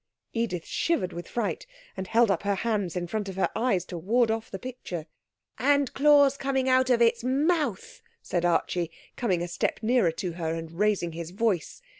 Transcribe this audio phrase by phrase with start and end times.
[0.33, 3.99] Edith shivered with fright and held up her hands in front of her eyes to
[3.99, 5.05] ward off the picture.
[5.59, 10.55] 'And claws coming out of the mouth,' said Archie, coming a step nearer to her
[10.55, 11.83] and raising his voice.